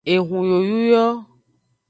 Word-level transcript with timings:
Ehun 0.13 0.43
yoyu 0.51 0.79
yo. 0.91 1.05